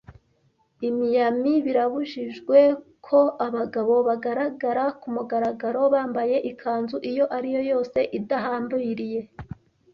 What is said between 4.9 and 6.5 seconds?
kumugaragaro bambaye